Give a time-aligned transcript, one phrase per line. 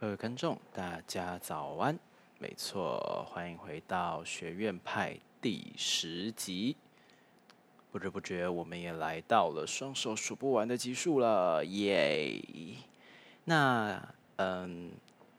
[0.00, 1.98] 各位观众，大家早安。
[2.38, 6.74] 没错，欢迎回到学院派第十集。
[7.92, 12.40] 不知不觉，我们也来到了双手数不完的集数了，耶！
[13.44, 14.02] 那，
[14.36, 14.90] 嗯，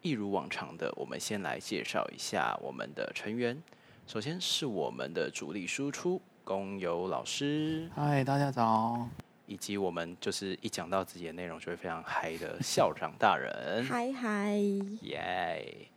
[0.04, 3.60] 一如往常的，我们先来介绍一下我们的成员。
[4.06, 9.10] 首先是我们的主力输出工友老师，嗨，大家早。
[9.52, 14.56] 以及我们就是一讲到自己的内容就会非常嗨的校长大人， 嗨嗨，
[15.02, 15.90] 耶！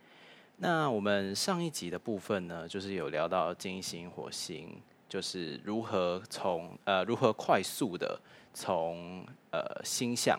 [0.57, 4.75] 那我们上一集的部分呢，就是有聊到金星、火星，
[5.07, 8.19] 就是如何从呃如何快速的
[8.53, 10.37] 从呃星象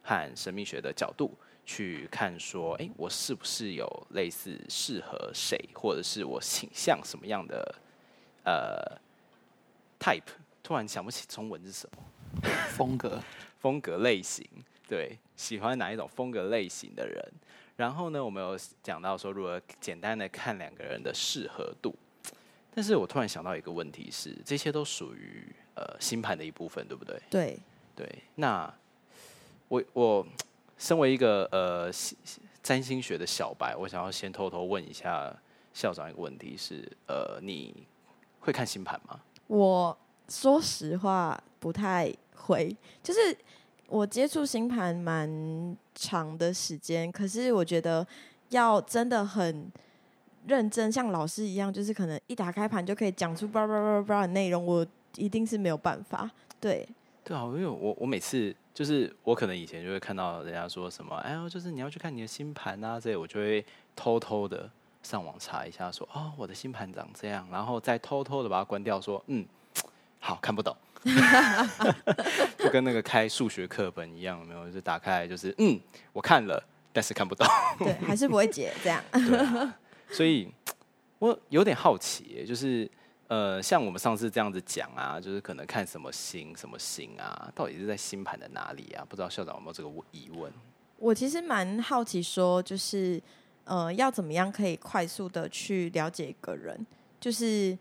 [0.00, 7.74] 和神秘学的角度去看，说，哎，我是不是有类似适合谁，或者是我倾向什么样的
[8.44, 8.96] 呃
[9.98, 10.30] type？
[10.62, 12.02] 突然想不起中文是什么。
[12.76, 13.20] 风格、
[13.60, 14.46] 风格类型，
[14.88, 17.32] 对，喜欢哪一种风格类型的人？
[17.76, 21.94] 然后呢，我们有讲到说，如何简单的看两个人的适合度。
[22.74, 27.20] 但是我突然想到一个问题是，这些都属于呃星盘的一部分，对不对？
[27.30, 27.58] 对，
[27.94, 28.08] 对。
[28.34, 28.72] 那
[29.68, 30.26] 我我
[30.78, 31.90] 身为一个呃
[32.62, 35.34] 占星学的小白，我想要先偷偷问一下
[35.74, 37.86] 校长一个问题是：呃，你
[38.40, 39.20] 会看星盘吗？
[39.48, 39.98] 我
[40.28, 42.14] 说实话，不太。
[42.42, 43.36] 回，就是
[43.88, 48.06] 我接触星盘蛮长的时间，可是我觉得
[48.50, 49.70] 要真的很
[50.46, 56.30] 认真，像老师一样，就是可能一打开盘就可以讲出叭叭叭叭的内容，我一定是没有办法。
[56.58, 56.88] 对，
[57.22, 64.68] 对啊，因为我我每次就是我可能以前就会看到人家说什么，哎呦，就是你要去看你的星盘啊，这我就会偷偷的
[65.02, 69.46] 上网查一下说，说哦，我的星盘长这样，然后再偷偷的把它关掉，说嗯，
[70.18, 70.74] 好，看不懂。
[72.58, 74.70] 就跟那个开数学课本一样，有没有？
[74.70, 75.78] 就打开来就是，嗯，
[76.12, 77.46] 我看了，但是看不懂。
[77.78, 79.02] 对，还是不会解这样。
[79.12, 79.76] 对啊，
[80.10, 80.52] 所以
[81.18, 82.88] 我有点好奇，就是
[83.26, 89.04] 呃，像我们上次这样子讲啊，就是可能看什么星什么星啊，到底是在星盘的哪里啊？
[89.08, 90.52] 不知道校长有没有这个疑问？
[90.98, 93.20] 我其实蛮好奇，说就是
[93.64, 96.86] 呃，要怎么样可以快速的去了解一个人，
[97.18, 97.76] 就是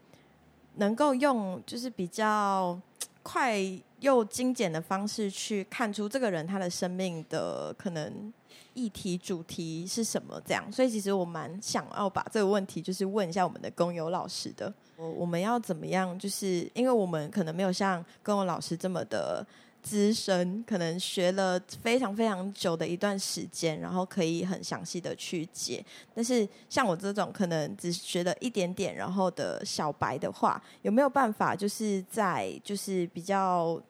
[0.78, 2.80] 能够用就是比较。
[3.24, 3.60] 快
[4.00, 8.34] 又精简的方式去看出这个人他的生命的可能
[8.74, 10.42] 议题主题是什么？
[10.46, 14.74] 这样，所以其实我蛮想要把这个问题就是问一下我们的工友老师的。
[14.98, 16.18] 我我们要怎么样？
[16.18, 19.46] 就是因为我们可能没有像工友老师这么的。
[19.82, 25.84] 资深可能学了非常非常久的一段时间，然后可以很详细的去解。
[26.14, 33.82] 但是像我这种可能只学了一点点，然后的小白的话，有没有办法就是在就是比较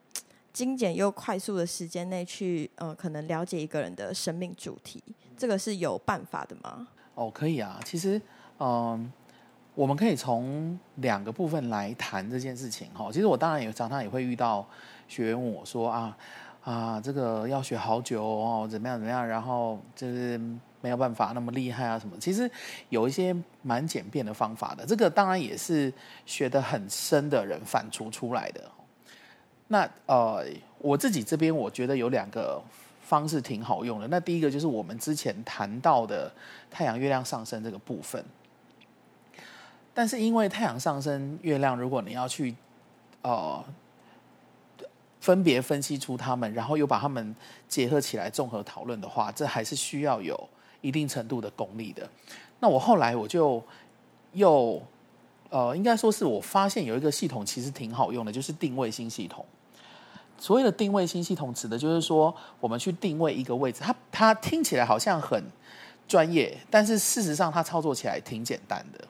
[0.53, 5.03] 精简又快速的时间内去呃，可能了解一个人的生命主题？
[5.37, 6.87] 这个是有办法的吗？
[7.15, 7.79] 哦，可以啊。
[7.85, 8.21] 其实，
[8.59, 9.11] 嗯、
[9.75, 12.89] 我们可以从两个部分来谈这件事情。
[12.93, 14.65] 哈，其实我当然也常常也会遇到。
[15.11, 16.17] 学员问我说：“啊
[16.63, 19.27] 啊，这个要学好久哦，怎么样怎么样？
[19.27, 20.39] 然后就是
[20.79, 22.15] 没有办法那么厉害啊，什么？
[22.17, 22.49] 其实
[22.87, 24.85] 有一些蛮简便的方法的。
[24.85, 25.91] 这个当然也是
[26.25, 28.61] 学得很深的人反刍出来的。
[29.67, 30.45] 那呃，
[30.77, 32.61] 我自己这边我觉得有两个
[33.01, 34.07] 方式挺好用的。
[34.07, 36.31] 那第一个就是我们之前谈到的
[36.69, 38.23] 太阳、月亮上升这个部分。
[39.93, 42.55] 但是因为太阳上升、月亮，如果你要去
[43.23, 43.61] 呃。”
[45.21, 47.33] 分别分析出他们，然后又把他们
[47.69, 50.49] 结合起来综合讨论的话，这还是需要有
[50.81, 52.09] 一定程度的功力的。
[52.59, 53.63] 那我后来我就
[54.33, 54.81] 又
[55.49, 59.45] 呃，应该说是我发现有一个系统其实挺好用的，就是定位星系统。
[60.39, 65.43] 所谓的定位星系统，指的就是说我们去定位一个位置，它它听起来好像很
[66.07, 69.07] 专业，但是事实上它操作起来挺简单的。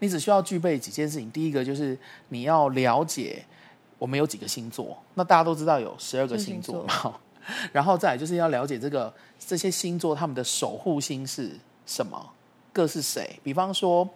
[0.00, 3.42] 你只需要具备几件事情，第一个就是你要了解。
[3.98, 4.96] 我们有几个星座？
[5.14, 7.14] 那大家都知道有十二个星座嘛。
[7.72, 11.52] 然后再来就是要了解这个这些星座他们的守护星是
[11.86, 12.30] 什么，
[12.72, 13.38] 各是谁？
[13.42, 14.08] 比方说，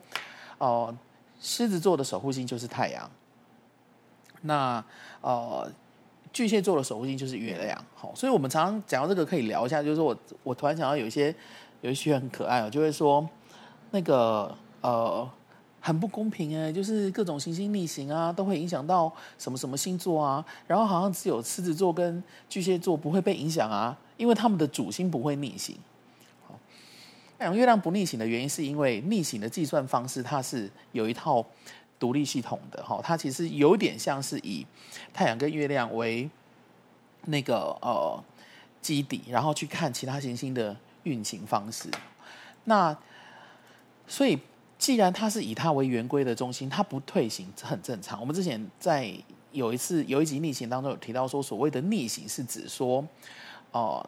[0.58, 0.92] 呃，
[1.40, 3.08] 狮子座的守护星就是太阳。
[4.42, 4.84] 那
[5.20, 5.70] 呃，
[6.32, 7.84] 巨蟹座的守护星就是月亮。
[7.94, 11.34] 好，所以我们常常讲到这个可以聊一下，就是说我我突然想到有一些
[11.82, 13.28] 有一些很可爱哦，就会说
[13.92, 15.30] 那个呃。
[15.80, 20.44] 很不公平哎，就是各种行星逆行啊，都会影响到什么什么星座啊。
[20.66, 25.76] 然后好像只有狮子座跟巨蟹座不会被影响啊，因为他们的主星不会逆行。
[27.38, 31.42] 太阳月亮不逆行的原因，是因为逆行的计算方式它是有一套
[31.98, 33.00] 独立系统的哈。
[33.02, 34.66] 它其实有点像是以
[35.14, 36.28] 太阳跟月亮为
[37.24, 38.22] 那个呃
[38.82, 41.90] 基底，然后去看其他行星的运行方式。
[42.64, 42.94] 那
[44.06, 44.38] 所以，
[44.80, 48.18] 既然它是以它为圆规的中心，它不退行，这很正常。
[48.18, 49.12] 我们之前在
[49.52, 53.06] 有一次有一集逆行当中有提到说，所谓的逆行是指说，
[53.72, 54.04] 哦、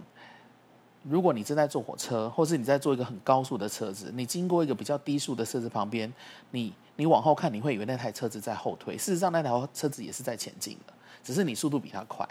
[1.02, 6.10] 如果你正在坐火车，或是你在坐一个很高速的车子，你经过一个比较低速的车子旁边，
[6.52, 12.26] 你你往后看，你会以为那台车子在后退，事实上那台车子也是在前进的，只是你速度比它快。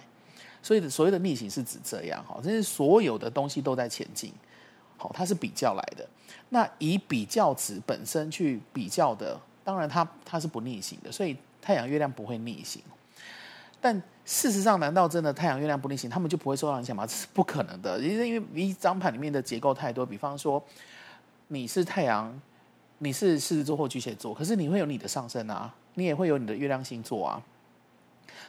[0.64, 4.34] 所以所谓的逆行是指这样哈，这是所有的东西都在前进，
[5.02, 6.08] 好，它是比较来的。
[6.50, 12.84] 那以比较值本身去比较的，当然它它是不逆行的，所以太阳、月亮不会逆行。
[13.80, 17.04] 但事实上，难道真的太阳、月亮不逆行，他们就不会受到影响吗？
[17.08, 20.06] 这是不可能的，因为因为一张盘里面的结构太多。
[20.06, 20.64] 比方说，
[21.48, 22.40] 你是太阳，
[23.00, 27.42] 你是狮子座或巨蟹座，可是你会有你的上升啊，你也会有你的月亮星座啊，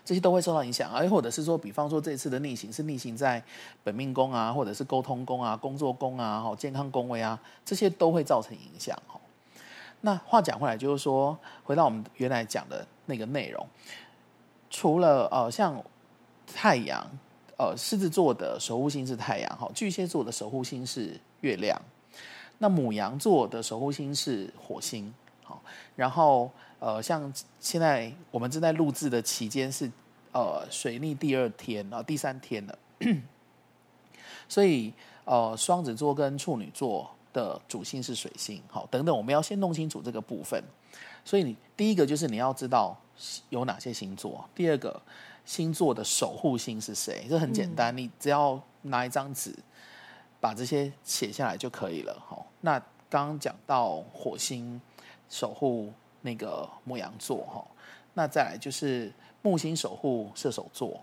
[0.05, 0.91] 这些都会受到影响。
[0.91, 3.43] 而或者是说，比方说这次的逆行是逆行在
[3.83, 8.97] 本命宫啊，或者是沟通宫啊、工作宫啊、好健康宫位啊，这些都会造成影响。
[10.01, 13.65] 那话讲回来，就是说，回到我们原来讲的那个内容。
[14.69, 15.81] 除了呃，像
[16.53, 17.07] 太阳，
[17.57, 21.81] 呃，狮子座的守护星是太阳，哈，巨蟹座的守护星是月亮，
[22.59, 25.63] 那母羊座的守护星是火星，好，
[25.95, 26.51] 然后
[26.83, 29.89] 呃，像现在我们正在录制的期间是
[30.33, 32.77] 呃水逆第二天啊，第三天了，
[34.49, 34.93] 所以
[35.25, 40.61] 呃，双子座跟处女座的主星是水星，好，等等，我们要先弄清楚这个部分，
[41.25, 42.99] 所以你第一个就是你要知道。
[43.51, 44.43] 有哪些星座？
[44.55, 45.01] 第二个
[45.45, 47.27] 星座的守护星是谁？
[47.29, 49.55] 这很简单，嗯、你只要拿一张纸，
[50.41, 52.17] 把这些写下来就可以了。
[52.27, 52.81] 好，那
[53.11, 54.81] 刚刚讲到火星
[55.29, 57.63] 守护那个牧羊座，哈，
[58.15, 60.99] 那再来就是木星守护射手座，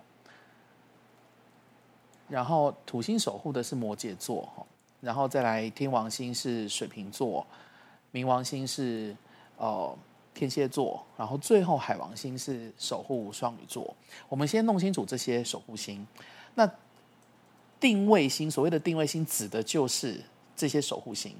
[2.28, 4.66] 然后土星守护的是摩羯座，哈，
[5.00, 7.46] 然后再来天王星是水瓶座，
[8.12, 9.16] 冥王星是
[9.58, 9.96] 呃。
[10.32, 13.94] 天蝎座，然后最后海王星是守护双鱼座。
[14.30, 16.08] 我们先弄清楚这些守护星。
[16.56, 16.72] 那
[17.78, 20.22] 定位星，所谓的定位星，指的就是
[20.56, 21.36] 这些守护星。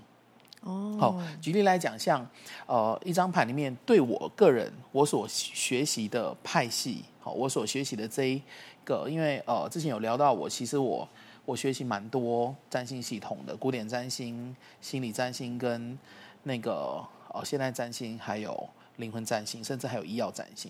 [0.62, 2.28] 哦，好，举例来讲，像
[2.66, 8.42] 呃一张盘里面，对我个人我所学习的派系，好，我所学习的这一
[8.84, 11.08] 个，因为呃之前有聊到我，其实我
[11.46, 15.98] 我学习蛮多占星系统的，古典占星、心理占星跟
[16.44, 17.04] 那个
[17.34, 18.70] 呃现代占星，还有。
[19.00, 20.70] 灵魂占星，甚至还有医药占星。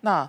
[0.00, 0.26] 那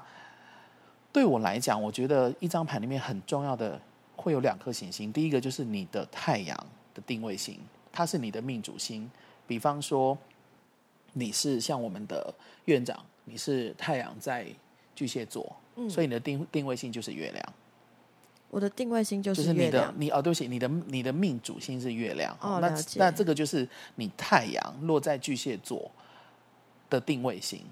[1.13, 3.79] 对我来讲，我觉得一张盘里面很重要的
[4.17, 5.09] 会有两颗行星。
[5.13, 7.57] 第一个就是你的太阳的定位星，
[7.99, 9.11] 它是你的命主星。
[9.45, 10.17] 比方说，
[11.11, 14.47] 你是像我们的院长，你是太阳在
[14.95, 17.53] 巨蟹座，嗯，所以你的定定位星就是月亮。
[18.49, 19.55] 我的定位星就是月亮。
[19.57, 22.33] 就是你的你哦，对不起，你的你的命主星是月亮。
[22.39, 25.91] 哦，那那这个就是你太阳落在巨蟹座
[26.89, 27.65] 的定位星，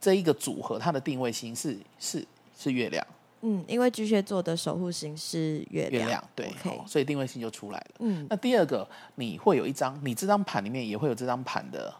[0.00, 2.26] 这一个组合，它的定位星是是
[2.58, 3.06] 是月亮。
[3.42, 6.52] 嗯，因为巨蟹座的守护星是月亮，月亮对.
[6.86, 7.86] 所以定位星就出来了。
[8.00, 11.94] 嗯，那第二个，你会有一张，你这张盘里面也会有这张盘的，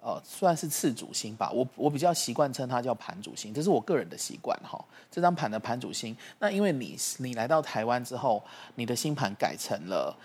[0.00, 1.50] 呃，算是次主星吧。
[1.50, 4.82] 我我比较习惯称它叫盘主星，这是我个人的习惯哈。
[5.10, 8.42] 这张盘的盘主星，那因为你你来到台湾之后，
[8.74, 10.16] 你的星盘改成了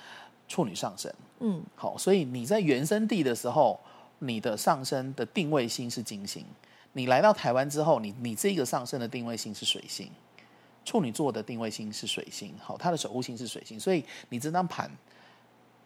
[0.48, 3.80] 处女上升，嗯，好，所以你在原生地的时候。
[4.22, 6.44] 你的上升的定位星是金星，
[6.92, 10.12] 你来到台湾之后，你你这个上升的定位星是水星，
[10.90, 14.90] 处女座的定位星是水星，好，它的守护星是水星，所以你这张盘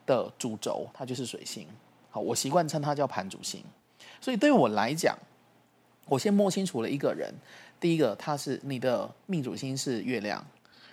[0.05, 1.67] 的主轴它就是水星，
[2.09, 3.61] 好，我习惯称它叫盘主星。
[4.21, 5.17] 所以对我来讲，
[6.05, 7.33] 我先摸清楚了一个人，
[7.81, 10.41] 第一个他是你的命主星是月亮，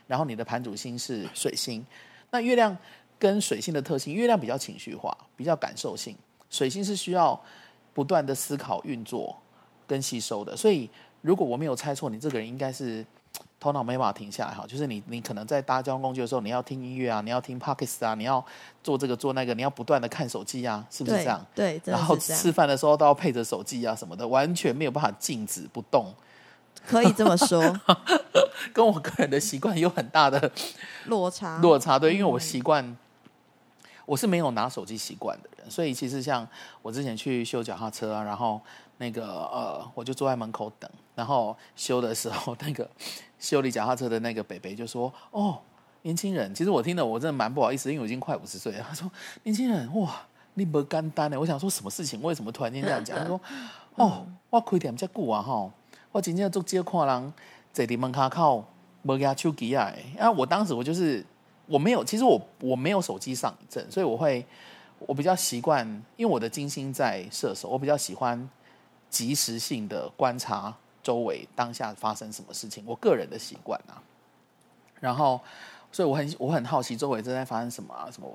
[0.09, 1.87] 然后你的盘主星是水星，
[2.33, 2.76] 那月亮
[3.17, 6.17] 跟水星的特性，月亮比较情绪化，比较感受性。
[6.50, 7.40] 水星是需要
[7.95, 9.37] 不断的思考、运作
[9.87, 10.90] 跟吸收的，所以
[11.21, 13.07] 如果我没有猜错，你这个人应该是
[13.61, 14.64] 头脑没办法停下来哈。
[14.67, 18.45] 就是你，你可能在搭交通工具的时候，你要听音乐啊，你要听 Podcast 啊，你要
[18.83, 21.47] 做这个做那个，你要不断的看手机啊，是不是这样？
[21.55, 26.12] 对，对，然后吃饭的时候都要配着手机啊什么的，完全没有办法静止不动。
[26.87, 27.62] 可以这么说，
[28.73, 30.50] 跟我个人的习惯有很大的
[31.07, 31.59] 落差。
[31.59, 32.97] 落差，对，因为我习惯。
[34.11, 36.45] 我是没有拿手机习惯的人，所以其实像
[36.83, 38.61] 我之前去修脚踏车啊，然后
[38.99, 42.90] 那个呃，我就坐在门口等，然后修的时候，那个
[43.38, 45.57] 修理脚踏车的那个北北就说：“哦，
[46.02, 48.85] 年轻人。”其实我听了我真的蛮不好意思，因为我已经快五十岁了。
[48.88, 49.09] 他说
[49.45, 50.23] ：“年轻人，哇，
[50.55, 52.21] 你不简单呢。”我想说什么事情？
[52.21, 53.17] 为什么突然间这样讲？
[53.17, 53.40] 他说
[53.95, 55.71] ：“哦，我开店这久啊，哈，
[56.11, 57.33] 我今天做接看人
[57.73, 58.64] 坐在门口靠
[59.02, 61.25] 没拿手机啊。”啊，我当时我就是。
[61.71, 64.45] 我没有，其实我我没有手机上瘾症，所以我会
[64.99, 65.87] 我比较习惯，
[66.17, 68.50] 因为我的金星在射手，我比较喜欢
[69.09, 74.03] 及时性的观察周围当下发生什么事情，我个人的习惯啊。
[74.99, 75.41] 然后，
[75.93, 78.29] 所以我很我很好奇周围正在发生什么啊什么。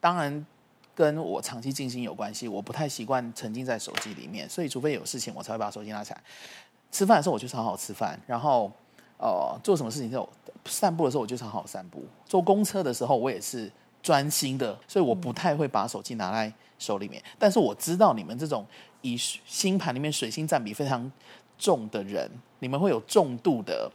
[0.00, 0.46] 当然
[0.94, 6.22] 跟我长期静心有关系，我不太习惯沉浸在手机里面，所以除非有事情，我才会把手机拿起来。
[6.90, 8.72] 吃饭的时候我就是好好吃饭，然后
[9.18, 10.28] 呃做什么事情就
[10.64, 12.04] 散步的时候我就好好散步。
[12.24, 13.70] 坐公车的时候我也是
[14.02, 17.22] 专心的，所以我不太会把手机拿在手里面。
[17.38, 18.64] 但是我知道你们这种
[19.02, 21.10] 以星盘里面水星占比非常
[21.58, 23.90] 重的人，你们会有重度的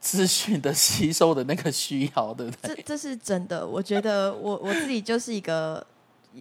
[0.00, 2.74] 资讯的吸收的那个需要，对不对？
[2.74, 3.66] 这这是真的。
[3.66, 5.84] 我觉得我我自己就是一个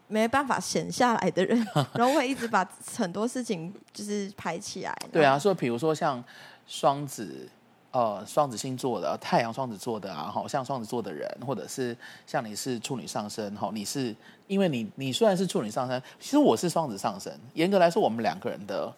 [0.07, 4.93] 没办法闲下来的人，然后会一直把很多事情就是排起来。
[5.11, 6.23] 对啊，所以比如说像
[6.67, 7.47] 双子，
[7.91, 11.95] 呃，双子星座的太阳双子座的啊，好像双子座的人，或者是
[12.25, 14.15] 像你是处女上升，哈，你是
[14.47, 18.91] 因为你你虽然是处女上升，其实我是双子上升，严格来说，我们两个人的。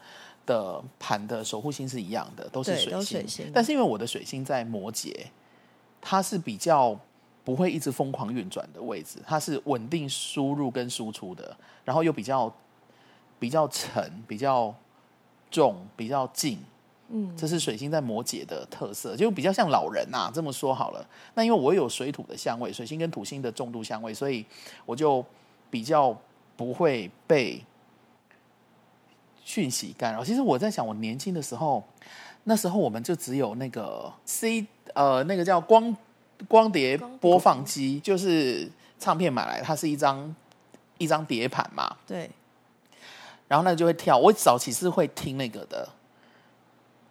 [0.46, 3.02] 的盘的守护星是一样的，都是水星。
[3.02, 5.16] 水星，但是因为我的水星在摩羯，
[6.02, 7.00] 它是比较
[7.46, 12.54] 不会一直疯狂运转的位置，它是稳定输入跟输出的，然后又比较
[13.40, 14.76] 比较沉、比较
[15.50, 16.60] 重、比较静。
[17.14, 20.32] 嗯，这是水星在摩羯的特色，就比较像老人呐、啊。
[20.34, 21.06] 这么说好了，
[21.36, 24.46] 那因为我有水土的相位，水星跟土星的重度相位，所以
[24.86, 25.26] 我就
[25.70, 26.14] 比较
[26.58, 27.64] 不会被。
[29.46, 30.24] 讯息干扰。
[30.24, 31.84] 其实我在想，我年轻的时候，
[32.46, 35.94] 那时候我们就只有那个 C 呃，那个叫光
[36.48, 40.34] 光碟播放机，就是唱片买来，它是一张
[40.98, 41.94] 一张碟盘嘛。
[42.08, 42.30] 对。
[43.50, 44.18] 然后那就会跳。
[44.18, 45.90] 我早期是会听那个的，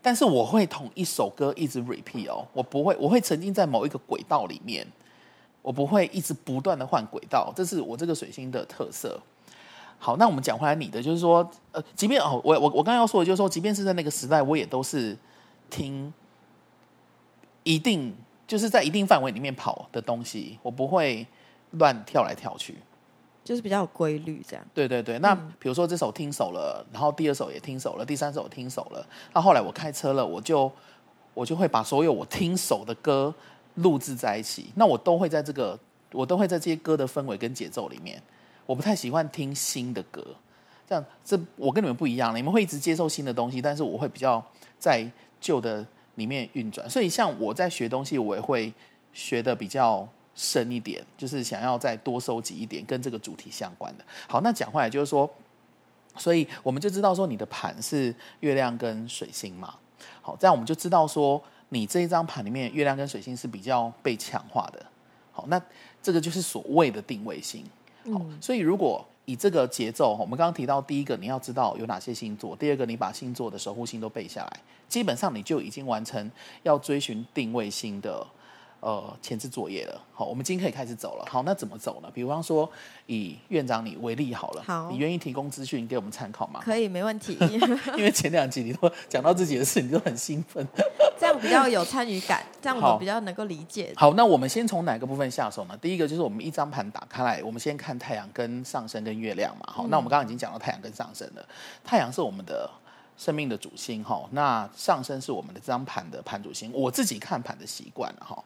[0.02, 4.84] 但是我会同一首歌一直 repeat 哦，我不会，我会沉浸在某一个轨道里面，
[5.62, 9.18] 我不会一直不断的换轨道，这是我这个水星的特色。
[9.98, 15.16] 好，那我们讲回来，你的就是说，呃，即便哦，我我我刚刚要说的就是说，即便是在那个时代，我也都是
[15.70, 16.12] 听
[17.62, 18.12] 一定
[18.48, 21.24] 就是在一定范围里面跑的东西，我不会
[21.70, 22.76] 乱跳来跳去，
[23.44, 24.64] 就是比较有规律这样。
[24.72, 30.70] 对对对，那比如说这首听熟了，然后第二首也听熟了，第三首听熟了，那后来我开车了，我就
[31.34, 33.34] 我就会把所有我听熟的歌
[33.76, 35.78] 录制在一起，那我都会在这个，
[36.12, 38.22] 我都会在这些歌的氛围跟节奏里面。
[38.66, 40.24] 我不太喜欢听新的歌，
[40.88, 44.44] 这样这我跟你们不一样，你们会一直接受新的东西，但是我会比较
[44.78, 45.04] 在
[45.40, 45.84] 旧的
[46.14, 46.88] 里面运转。
[46.88, 48.72] 所以像我在学东西，我也会
[49.12, 54.04] 学的比较深一点，就是想要再多收集一点跟这个主题相关的。
[54.28, 55.28] 好，那讲回来就是说，
[56.16, 59.74] 所以我们就知道说你的盘是月亮跟水星嘛。
[60.20, 64.84] 好，这样我们就知道说你这一张盘里面月亮跟水星是比较被强化的。
[65.30, 65.60] 好，那
[66.02, 67.64] 这个就是所谓的定位星。
[68.12, 76.28] 好，所以如果以这个节奏，我们刚刚提到第一个，你要知道有哪些星座；第二个，你把星座的守护星都背下来，基本上你就已经完成
[76.64, 78.26] 要追寻定位星的
[78.82, 80.00] 呃前置作业了。
[80.12, 81.24] 好，我们今天可以开始走了。
[81.30, 82.10] 好，那怎么走呢？
[82.12, 82.68] 比方说
[83.06, 86.60] 以院长你为例好了，好，你愿意提供资讯给我们参考吗？
[86.62, 87.38] 可以，没问题。
[87.96, 90.66] 因为前两集你都讲到自己的事，你都很兴奋。
[91.18, 93.92] 这样比较有参与感， 这样我比较能够理解。
[93.96, 95.78] 好，那我们先从哪个部分下手呢？
[95.80, 99.64] 第一个就是我们一张盘打开来，我们先看太阳跟上升跟月亮嘛。
[99.68, 101.48] 好，那我们刚刚已经讲到太阳跟上升了。
[101.84, 102.68] 太阳是我们的
[103.16, 106.72] 生命的主星哈，那上升是我们的这张盘的盘主星。
[106.72, 108.42] 我自己看盘的习惯了哈。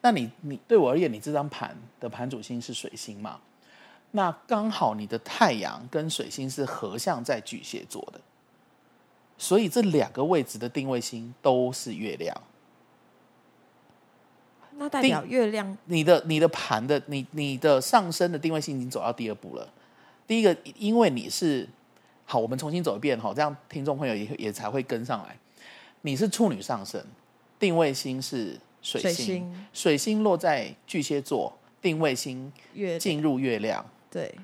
[0.00, 3.40] 那你你对我而言，你这张盘的盘主星是水星嘛？
[4.10, 8.20] 那刚好你的太阳跟水星是合相在巨蟹座的。
[9.36, 12.36] 所以这两个位置的定位星都是月亮，
[14.72, 19.68] 那代表月亮你的你的盘的你你的上升的定位星已经走到第二步了。
[20.26, 21.68] 第一个，因为你是
[22.30, 25.34] 好，我们重新走一遍哈，这样听众朋友也也才会跟上来。
[26.02, 27.02] 你是处女上升，
[27.58, 34.34] 定位星是水星，水星，水星落在巨蟹座，定位星月进入月亮，对。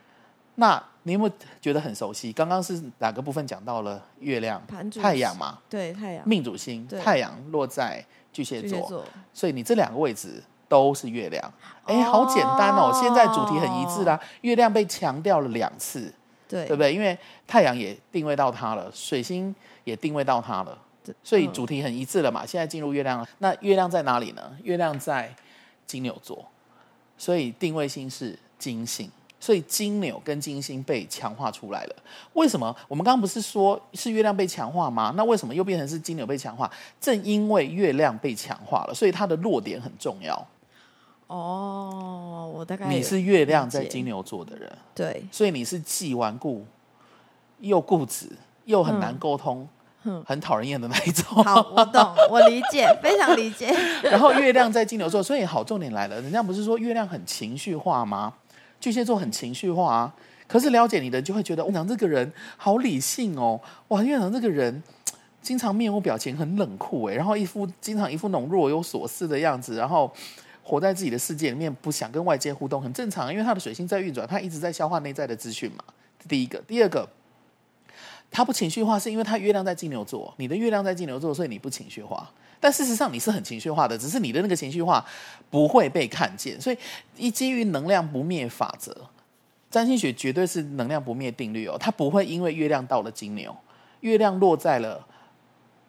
[0.54, 2.32] 那你有没有觉得很熟悉？
[2.32, 4.62] 刚刚是哪个部分讲到了月亮、
[5.02, 5.58] 太阳嘛？
[5.68, 11.52] 对，太阳命主星，太阳落在巨蟹座，蟹座，所以你这两个位置都是月亮。
[11.84, 12.90] 哎，好简单哦！
[12.94, 16.10] 现在主题很一致啦，月亮被强调了两次，
[16.54, 16.94] 对，对不对？
[16.94, 17.18] 因为
[17.48, 20.78] 太阳也定位到它了，水星也定位到它了，
[21.24, 22.46] 所以主题很一致了嘛。
[22.46, 24.56] 现在进入月亮了，那月亮在哪里呢？
[24.62, 25.34] 月亮在
[25.84, 26.46] 金牛座，
[27.18, 29.10] 所以定位星是金星。
[29.40, 31.96] 所以金牛跟金星被强化出来了。
[32.32, 32.74] 为什么？
[32.88, 35.12] 我们刚刚不是说是月亮被强化吗？
[35.18, 36.70] 那为什么又变成是金牛被强化？
[36.98, 40.34] 正因为月亮被强化了，所以它的弱点很重要。
[41.34, 46.64] 哦，我大概你是月亮在金牛座的人，对，所以你是既顽固
[47.58, 48.28] 又固执
[48.66, 49.68] 又很难沟通，
[50.04, 51.42] 嗯，很讨人厌的那一种。
[51.42, 53.74] 好，我懂，我理解，非常理解。
[54.08, 58.32] 然后月亮在金牛座，所以好重点来了，人家不是说月亮很情绪化吗？
[58.78, 60.14] 巨蟹座很情绪化啊，
[60.46, 64.80] 可是了解你的就会觉得，我讲这个人好理性哦，哇，院长这个人
[65.42, 70.08] 经常面无表情，很冷酷哎，然后一副经常一副那种若有所思的样子，然后。
[70.64, 75.84] 活在自己的世界里面，不想跟外界互动，很正常，因为他的水星在运转，他一直在消化内在的资讯嘛。
[76.26, 77.06] 第一个，第二个，
[78.30, 82.30] 他不情绪化，是因为他月亮在金牛座，你的月亮在金牛座，所以你不情绪化。
[82.58, 85.04] 但事实上你是很情绪化的，只是你的那个情绪化
[85.50, 86.58] 不会被看见。
[86.58, 86.78] 所以，
[87.14, 88.96] 一基于能量不灭法则，
[89.70, 93.54] 占星学绝对是能量不灭定律哦，它不会因为月亮到了金牛，
[94.00, 95.06] 月亮落在了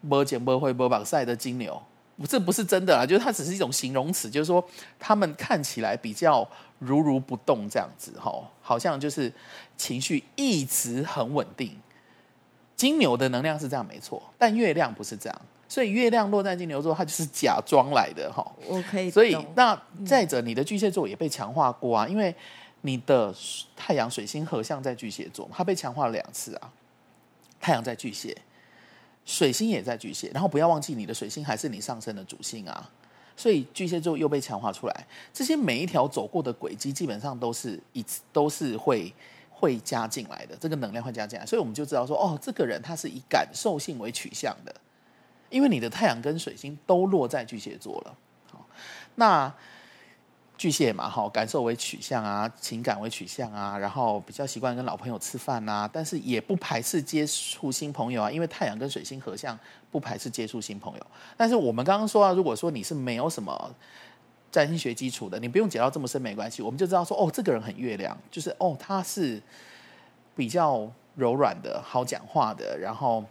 [0.01, 1.82] 摩羯、摩会、摩榜赛的金牛。
[2.27, 4.63] 这不是真的啊，就是它只是一种形容词，就是说
[4.98, 6.48] 他们看起来比较
[6.79, 8.31] 如如不动这样子，哈，
[8.62, 9.31] 好像就是
[9.75, 11.75] 情绪一直很稳定。
[12.75, 18.45] 金牛的能量是这样没错，但月亮不是这样，所以月亮落在金牛座，它就是假装来的，哈。
[18.67, 19.10] 我可以。
[19.10, 22.34] 所以那再者，你的巨蟹座也被强化过啊，因为
[22.81, 23.34] 你的
[23.75, 26.72] 太阳水星合相在巨蟹座，它被强化了两次啊。
[27.60, 28.36] 太阳在巨蟹。
[29.25, 32.89] 水星也在巨蟹，然后不要忘记你的水星还是你上升的主星啊，
[33.36, 35.08] 所以巨蟹座又被强化出来。
[35.34, 39.12] 这些每一条走过的轨迹，基本上都是一次都是会
[39.50, 44.74] 会加进来的，这个能量会加进来，所以我们就知道说，哦，这个人他是以感受性为取向的，
[45.50, 48.17] 因为你的太阳跟水星都落在巨蟹座了。
[48.51, 48.65] 好，
[49.15, 49.53] 那。
[50.57, 59.57] 巨蟹嘛，好，感受为取向啊，情感为取向啊，然后比较习惯跟老朋友吃饭啊，但是也不排斥接触新朋友啊，因为太阳跟水星合相，
[59.91, 61.07] 不排斥接触新朋友。
[61.35, 63.69] 但是我们刚刚说啊，如果说你是没有什么
[64.50, 69.41] 占星学基础的，你不用解到这么深没关系，我们就知道说，哦，这个人很月亮，就是哦，他是
[70.35, 73.24] 比较柔软的，好讲话的，然后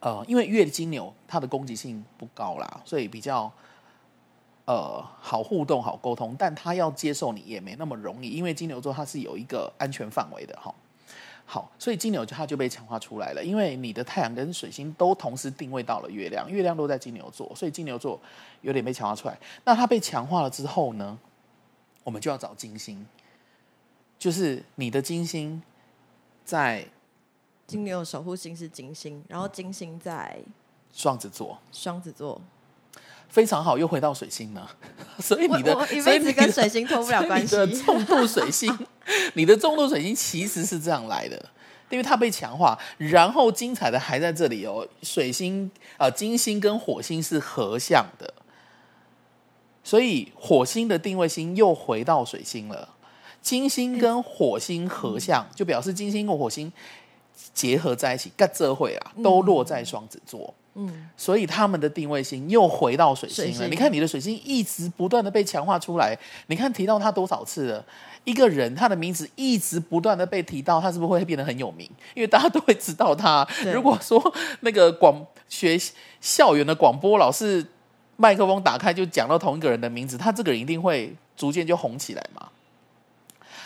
[0.00, 3.50] 呃，因为月金牛它的攻击性不高啦，所以比较。
[4.66, 10.74] 呃，好互动，好沟通，但他要接受你也没那么容易，因为金牛座它是有一个安全范围的哈。
[11.44, 18.20] 好，所以金牛就它就被强化出来了，因为你的太阳跟水星都同时定位到了月亮，月亮落在金牛座，所以金牛座
[18.62, 19.38] 有点被强化出来。
[19.64, 21.16] 那它被强化了之后呢，
[22.02, 23.06] 我们就要找金星，
[24.18, 25.62] 就是你的金星
[26.44, 26.84] 在
[27.68, 30.36] 金牛守护星是金星，然后金星在
[30.92, 32.40] 双子座，双子座。
[33.28, 34.70] 非常好，又回到水星了，
[35.20, 37.56] 所以你的一辈子跟水星脱不了关系。
[37.60, 38.86] 你的重度水星，
[39.34, 41.36] 你的重度水星其实是这样来的，
[41.90, 44.86] 因为它被强化，然后精彩的还在这里哦。
[45.02, 48.32] 水星啊、呃，金星跟火星是合相的，
[49.84, 52.88] 所以火星的定位星又回到水星了。
[53.42, 56.72] 金星跟火星合相，就表示金星跟火星
[57.54, 60.52] 结合在一起，干这会啊，都落在双子座。
[60.58, 60.65] 嗯，
[61.16, 63.52] 所以他们的定位星又回到水星了。
[63.52, 63.70] 星。
[63.70, 67.84] 你看你的水星一直不断的被强化出来，你看提到他多少次了？
[68.24, 71.88] 一个人他的名字一直不断的被提到，他是不是会变得很有名？
[72.14, 73.46] 因为大家都会知道他。
[73.72, 74.20] 如果说
[74.60, 75.78] 那个广学
[76.20, 77.64] 校园的广播老是
[78.16, 82.48] 麦克风打开就讲到同一个人的名字，他这个人一定会逐渐就红起来嘛。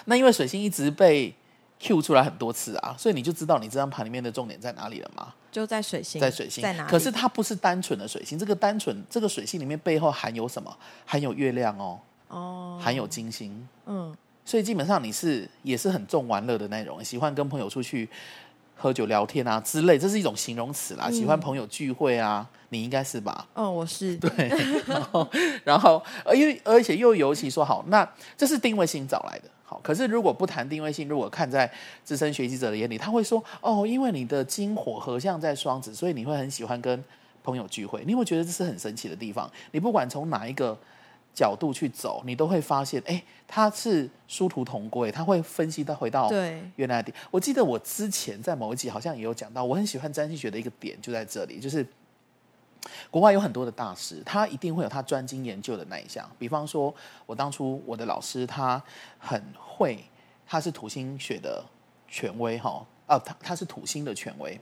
[0.05, 1.35] 那因为水星一直被
[1.81, 5.33] Q 出来很多次啊，所以你就知道你这张盘里面的重点在哪里了吗？
[5.51, 6.91] 就在水星，在水星在哪里？
[6.91, 10.77] 可是它不是单纯的水星，这个单纯这个水星里面背后含有什么？
[11.07, 14.15] 含有月亮哦，哦，含有金星，嗯，
[14.45, 18.09] 所以基本上你是也是很重玩乐的那种，喜欢跟朋友出去
[18.77, 21.07] 喝酒聊天啊之类，这是一种形容词啦。
[21.09, 23.49] 嗯、喜欢朋友聚会啊，你应该是吧？
[23.55, 24.31] 哦，我是对，
[24.87, 25.29] 然后
[25.65, 26.03] 然后，
[26.35, 29.51] 因为而且又尤其说好，那这是定位星找来的。
[29.71, 31.71] 好，可是如果不谈定位性，如果看在
[32.03, 37.05] 资深学习者的眼里，他会说：“哦，因为你的金火合相在双子，所以你会很喜欢跟
[37.45, 39.49] 朋友聚会。”你会觉得这是很神奇的地方。
[39.71, 40.77] 你不管从哪一个
[41.33, 45.13] 角度去走，你都会发现，哎，他是殊途同归。
[45.13, 46.29] 他会分析到回到
[46.75, 47.13] 原来的。
[47.31, 51.87] 我记得我之前在某一集好像也有讲到，我很喜欢占星学的一个点就在这里，就是。
[53.11, 56.29] 国外有很多的大师，他一定会有他专精研究的那一项。
[56.39, 56.95] 比方说，
[57.27, 58.83] 我当初我的老师他
[59.19, 60.03] 很会，
[60.47, 61.65] 他是土星学的
[62.09, 64.59] 权威哈，啊，他他是土星的权威。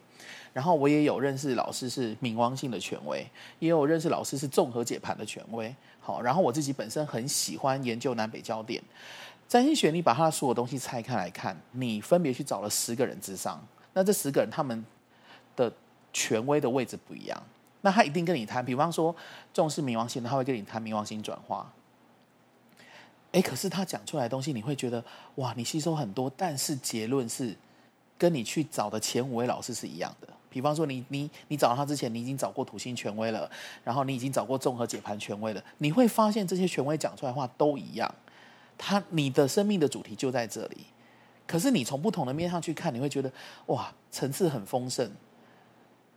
[0.53, 3.25] 然后我也有认识老师是冥王星的权威，
[3.61, 5.73] 也有认识老师是综合解盘的权威。
[6.01, 8.83] 好，然后我自己本身很喜欢研究南北焦点，
[9.47, 14.85] 占星学，你把他所有东西拆开来看，你分别去找了十个人之上，那这十个人他们
[15.55, 15.73] 的
[16.13, 17.41] 权威的位置不一样。
[17.81, 19.14] 那他一定跟你谈，比方说
[19.53, 21.64] 重视冥王星，他会跟你谈冥王星转化；
[23.33, 25.05] 哎，可是他讲出来的东西，你会觉得
[25.37, 27.57] 哇，你吸收很多，但是结论是
[28.17, 30.29] 跟你去找的前五位老师是一样的。
[30.51, 33.49] 比方说你，你你你找他之前，你已经找过土星权威了，
[33.85, 38.12] 然后你已经找过综合解盘权威了，你会发现这些权威讲出来的话都一样。
[38.79, 40.87] 他你的生命的主题就在这里，
[41.47, 43.31] 可是你从不同的面上去看，你会觉得
[43.67, 45.11] 哇，层次很丰盛，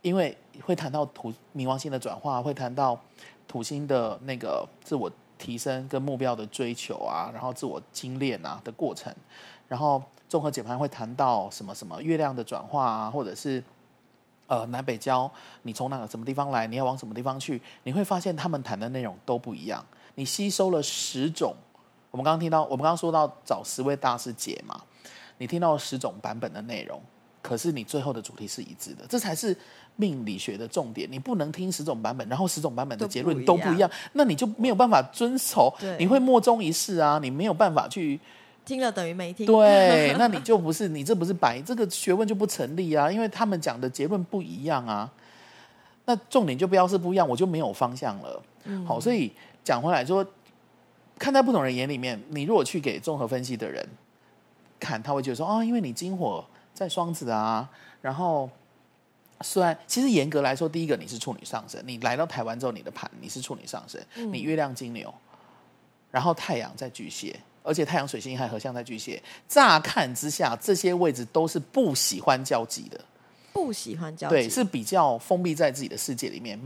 [0.02, 3.00] 因为会谈到土冥王星的转化，会谈到
[3.48, 9.14] 土星的那个自我提升跟目标的追求啊，然后自我精炼啊的过程，
[9.68, 13.62] 然后综合解盘会谈到什么什么月亮的转化啊，或者是
[14.48, 15.30] 呃南北交，
[15.62, 19.84] 你从哪个什么地方来，你要往什么地方去，你会发现他们谈的内容都不一样。
[20.16, 21.54] 你吸收了十种。
[22.10, 24.78] 我们刚刚听到，我们刚刚说到找十位大师解嘛，
[25.38, 27.00] 你听到十种版本的内容，
[27.40, 29.56] 可是你最后的主题是一致的，这才是
[29.96, 31.10] 命理学的重点。
[31.10, 38.18] 你不能听十种版本，然后十种版本的结论都不一样，那你就没有办法遵守，你会莫衷一是啊，你没有办法去
[38.64, 45.10] 听了等于没听，对， 那你就不是你这不是白这个学问就不成立啊，因为他们讲的结论不一样啊，
[46.06, 48.42] 那重点就标示不一样，我就没有方向了。
[48.64, 49.32] 嗯、好，所以
[49.64, 50.24] 讲回来说。
[51.18, 53.86] 看在不同人眼里面，你如果去给综合分析的人
[54.80, 57.68] 看，他会觉得说：哦，因为你金火在双子啊。
[58.00, 58.50] 然后，
[59.42, 64.00] 虽然其实严格来说，第一个你是处女上升，你来到台湾之后，你的盘你是处女上升，
[64.32, 65.12] 你月亮金牛，
[66.10, 69.22] 然后太阳在巨蟹，而且太阳水星还合相在巨蟹。
[69.48, 73.00] 乍看之下，这些位置都是不喜欢交集的。
[73.52, 76.58] 不喜欢交集，对，是比较封闭在自己的世界里面。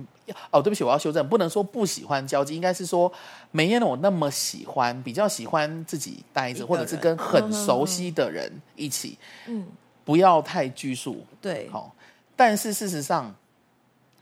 [0.53, 3.13] 哦，对不起，我要修正，不能说不喜欢交际，应该是说
[3.51, 9.19] 没有我那么喜欢，比较喜欢自己待着，或者是跟很熟悉的人一起。
[9.47, 9.67] 嗯，
[10.05, 11.27] 不要太拘束。
[11.41, 11.93] 对，好。
[12.37, 13.35] 但是事实上，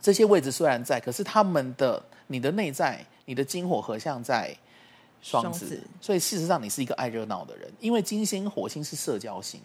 [0.00, 4.56] 这些位置虽然在，可是他们的你的内在，你的金火合相在
[5.20, 9.60] 双子，双子，所以事实上你是一个爱热闹的人，因为金星、火星是社交星。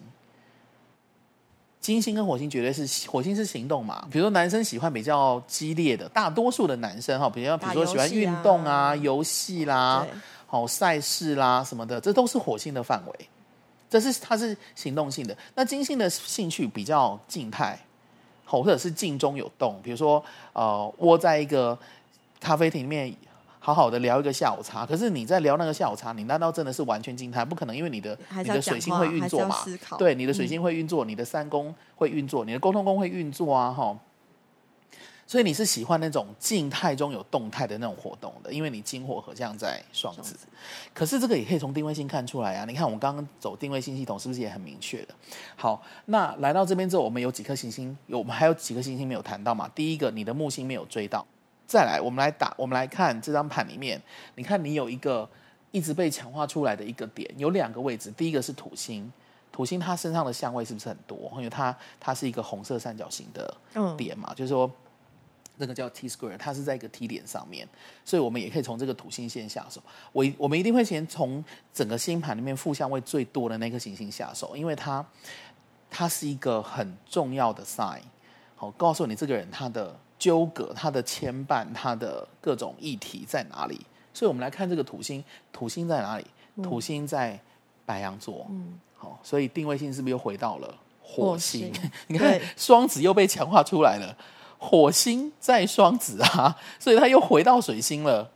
[1.80, 10.06] 金星跟火星绝对是火星是行动嘛，比如说男生喜欢比较激烈的，大多数的男生哈，比较比如说喜欢运动啊、游戏啦、
[10.46, 13.28] 好赛事啦什么的，这都是火星的范围，
[13.88, 15.34] 这是它是行动性的。
[15.54, 17.78] 那金星的兴趣比较静态，
[18.58, 21.78] 或者是静中有动，比如说呃窝在一个
[22.40, 23.14] 咖啡厅里面。
[23.62, 27.44] 好好的聊一个下午茶，可是你在聊那个下午茶，你难道真的是完全静态？
[27.44, 29.54] 不可能，因为你的你的水星会运作嘛，
[29.98, 33.94] 对，你的水星会运作，嗯、你的三宫会运作，你的沟通宫会运作啊，哈。
[35.30, 40.22] 所以你是喜欢那种静态中有动态的那种活动的，因为你金火合相在双子。
[40.34, 40.48] 子
[40.92, 42.64] 可是这个也可以从定位性看出来啊。
[42.64, 45.14] 你看我们刚刚走定位性系统，是不是也很明确的？
[45.54, 49.70] 好，那来到这边之后，我们有几颗行星，有我们还有几颗行星没有谈到嘛？
[49.72, 51.24] 第一个，你的木星没有追到。
[51.64, 54.02] 再来，我们来打，我们来看这张盘里面，
[54.34, 55.30] 你看你有一个
[55.70, 59.08] 一直被强化出来的一个点，有两个位置，第一个是土星，
[59.52, 61.30] 土星它身上的相位是不是很多？
[61.36, 63.56] 因为它它是一个红色三角形的
[63.96, 64.68] 点嘛，嗯、就是说
[65.60, 67.68] 那个叫 T square，它是在一个 T 点上面，
[68.04, 69.80] 所以我们也可以从这个土星线下手。
[70.10, 75.06] 我我们一定会先从整个星盘里面负相位最多的那颗行星下手，因为它
[75.88, 78.00] 它是一个很重要的 sign，
[78.56, 79.96] 好，告诉你这个人他的。
[80.20, 83.80] 纠葛，他的牵绊，他的各种议题在哪里？
[84.12, 86.26] 所以，我们来看这个土星，土星在哪里？
[86.56, 87.40] 嗯、土星在
[87.86, 88.46] 白羊座。
[88.50, 91.72] 嗯，好，所以定位性是不是又回到了火星？
[91.72, 94.14] 火星 你看，对双子又被强化出来了。
[94.62, 98.30] 火星在双子啊， 所以他又回到水星了。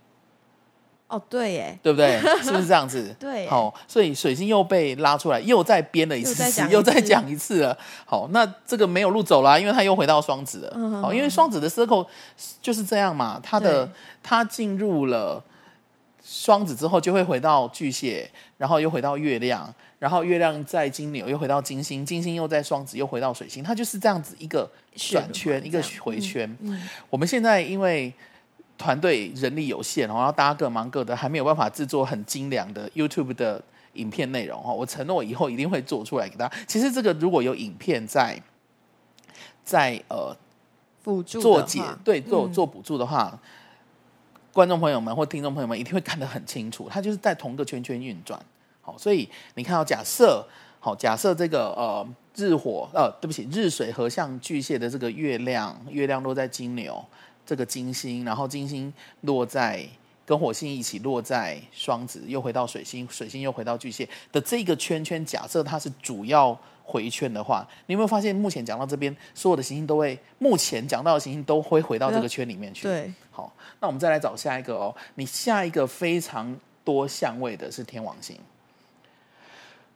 [1.06, 2.18] 哦，对耶，对不对？
[2.42, 3.14] 是不是这样子？
[3.20, 7.76] 对，好，所以水星又被拉出来，又再编了一次，又再讲一次了。
[8.06, 10.72] 好，那这个没有路走了，因为他又回到双子了。
[10.74, 12.06] 嗯、好，因为双子的 circle
[12.62, 13.88] 就是这样嘛，他的
[14.22, 15.40] 他进入了
[16.24, 26.50] 双子之后，就会回到巨蟹，然后又回到月亮，然后月亮在金牛，又回到金星，金星又在双子，又回到水星，它就是这样子一个转圈，一个回圈。
[26.62, 28.12] 嗯嗯、我们现在因为。
[28.76, 34.60] 团队人力有限，然后大家各忙各的，还没有办法制作很精良的 YouTube 的影片内容。
[34.64, 36.56] 我承诺以后一定会做出来给大家。
[36.66, 38.37] 其实这个如果有影片在
[39.62, 40.37] 在呃
[41.04, 43.38] 辅助做解对做做补助的话，嗯、
[44.54, 46.88] 观众朋友们或听众朋友们一定会看得很清楚。
[46.88, 48.40] 它就是在同个圈圈运转。
[48.80, 50.46] 好，所以你看到假设
[50.78, 57.04] 好，假设这个呃日火呃对不起日水合相巨蟹的这个月亮，月亮落在金牛。
[57.46, 58.90] 这个金星，然后金星
[59.20, 59.86] 落在
[60.24, 65.22] 跟火星一起落在双子，又回到水星，水星又回到巨蟹的这个圈圈。
[65.26, 72.82] 假设它是主要回圈的话，你有没有发现，目前讲到这边，所有的行星都会，目前讲到的行星都会回到这个圈里面去。
[72.82, 74.94] 对，好，那我们再来找下一个哦。
[75.14, 78.38] 你下一个非常多相位的是天王星。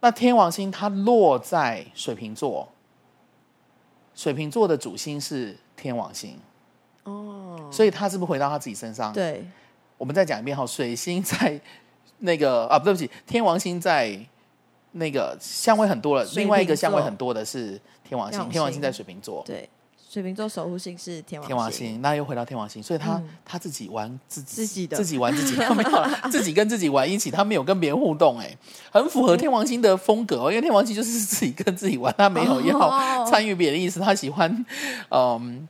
[0.01, 2.67] 那天王星它落在水瓶座，
[4.15, 6.39] 水瓶座的主星是天王星，
[7.03, 9.13] 哦，所以它是不是回到他自己身上？
[9.13, 9.45] 对，
[9.97, 11.59] 我们再讲一遍哈，水星在
[12.19, 14.17] 那个啊，对不起，天王星在
[14.91, 19.69] 那个相位很多了，另外一个相位很多的是天王星，天王星在水瓶座，对。
[20.11, 24.97] 水瓶座守护星是天王星，天王星，那又回到天王星，所以他、嗯、他自己玩自己，自己的。
[24.97, 25.91] 自己玩自己，他没有
[26.31, 28.57] 自己跟自己玩一起，他没有跟别人互动，哎，
[28.91, 34.65] 很符合天王星的风格哦，因为天王星就是自己跟自己玩，他没有要参与别人的意思，他喜欢
[35.11, 35.67] 嗯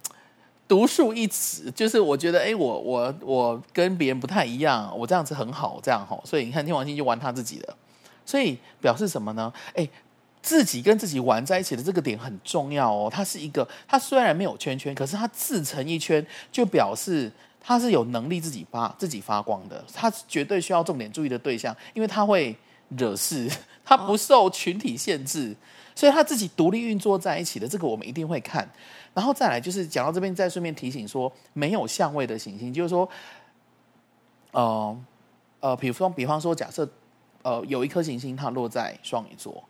[0.70, 7.76] 独树一帜，就是我觉得哎，我我我跟别人不太一样，我这样子很好，这样哈，所以你看天王星就玩他自己的，
[8.30, 9.52] 所以表示什么呢？
[9.74, 9.90] 哎。
[10.42, 22.56] 自己跟自己玩在一起的这个点很重要哦，它是一个，它虽然没有圈圈，可是它自成一圈，就表示它是有能力自己发自己发光的，它绝对需要重点注意的对象，因为它会
[22.98, 23.52] 惹事，
[23.84, 25.54] 它不受群体限制，
[25.94, 28.68] 所以它自己独立运作在一起的这个我们一定会看，
[29.14, 33.08] 然后再来就是讲到这边，再顺便提醒说，没有相位的行星，就是说，
[34.52, 34.98] 呃
[35.60, 36.90] 呃，比方比方说，假设
[37.44, 39.64] 呃有一颗行星它落在双鱼座。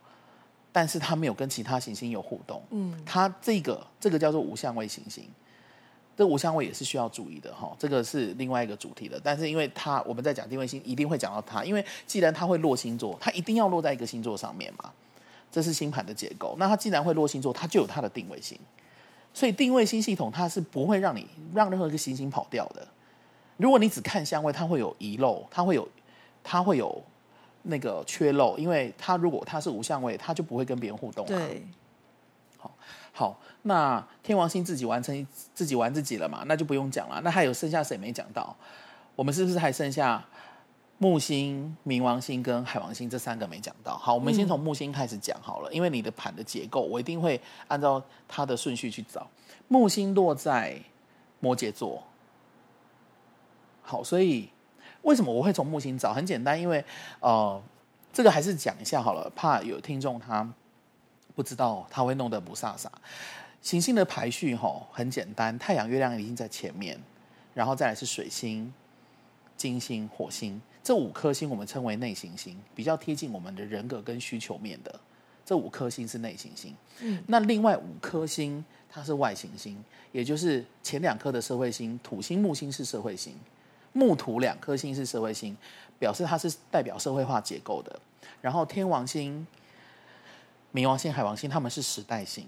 [0.72, 5.24] 但是它没有跟其他行星有互动，嗯，它这个这个叫做无相位行星，
[6.16, 9.20] 这无相位也是需要注意的哈，这个是另外一个主题的。
[9.20, 14.92] 但是因为它我们在讲定位星，一定会讲到它，因为既然它会落星座，它一定要落在一个星座上面嘛，
[15.50, 16.54] 这是星盘的结构。
[16.56, 18.56] 那它既然会落星座，它就有它的定位星，
[19.34, 22.86] 所以定位星系统它是不会让你让任何一个行星跑掉的。
[23.56, 25.88] 如果你只看相位，它会有遗漏，它会有
[26.44, 27.02] 它会有。
[27.62, 31.26] 那个缺漏，因为他如果他是无相位，他就不会跟别人互动。
[31.26, 31.62] 对，
[32.56, 32.74] 好，
[33.12, 37.20] 好，那天王星自己完成自己玩自己了嘛，那就不用讲了。
[37.22, 38.56] 那还有剩下谁没讲到？
[39.14, 40.24] 我们是不是还剩下
[40.96, 43.96] 木星、冥王星跟海王星这三个没讲到？
[43.98, 49.26] 好，我们先从木星开始讲好了，嗯、因为你的盘的结构，我一定会按照它的顺序去找。
[49.68, 50.80] 木星落在
[51.40, 52.02] 摩羯座，
[53.82, 54.48] 好，所以。
[55.02, 56.12] 为什么我会从木星找？
[56.12, 56.84] 很简单，因为
[57.20, 57.62] 呃，
[58.12, 60.46] 这个还是讲一下好了，怕有听众他
[61.34, 62.86] 不知道，他会弄得不飒飒。
[63.62, 66.98] 行星的排序吼很简单，太阳、月亮已经在前面，
[67.54, 68.72] 然后再来是水星、
[69.56, 74.98] 金星、火星这五颗星，我们称为内行星，比较贴近我们的人格跟需求面的
[75.44, 76.74] 这五颗星是内行星。
[77.00, 79.82] 嗯，那另外五颗星它是外行星，
[80.12, 83.34] 也就是前两颗的社会星，土星、木星是社会星。
[83.92, 85.56] 木土两颗星是社会星，
[85.98, 87.98] 表示它是代表社会化结构的。
[88.40, 89.46] 然后天王星、
[90.72, 92.46] 冥王星、海王星，他们是时代星，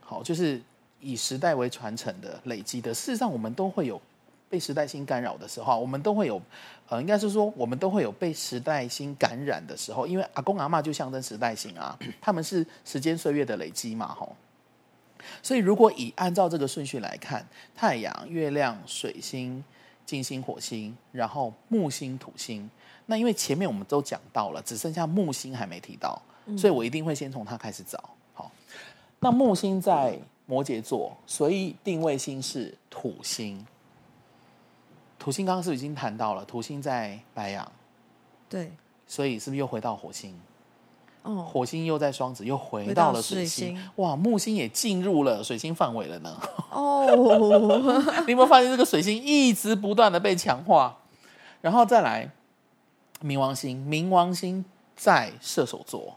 [0.00, 0.60] 好，就是
[1.00, 2.94] 以时代为传承的、累积的。
[2.94, 4.00] 事实上，我们都会有
[4.48, 6.40] 被时代星干扰的时候，我们都会有，
[6.88, 10.06] 呃，应该是说，我们都会有被时代星感染的时候。
[10.06, 14.34] 因为阿公阿妈就象征时代星啊， 他们是时间岁月的累积嘛，吼。
[15.42, 17.46] 所以，如果以按照这个顺序来看，
[17.76, 19.62] 太阳、月亮、水星。
[20.08, 22.68] 金星、火星，然后木星、土星。
[23.04, 26.20] 那因为前面我们都讲到了，只剩下木星还没提到，
[26.56, 28.02] 所以我一定会先从它开始找。
[28.32, 28.50] 好，
[29.20, 33.66] 那木星在摩羯座，所以定位星是土星。
[35.18, 36.42] 土星刚刚是已经谈到了？
[36.46, 37.70] 土星在白羊，
[38.48, 38.72] 对，
[39.06, 40.34] 所以是不是又回到火星？
[41.22, 43.68] 火星又在双子，又回到了水星。
[43.68, 46.34] 水星哇，木星也进入了水星范围了呢。
[46.70, 47.04] 哦，
[48.26, 50.96] 你有没有发现这个水星一直不断的被强化？
[51.60, 52.30] 然后再来，
[53.22, 54.64] 冥王星，冥王星
[54.96, 56.14] 在射手座，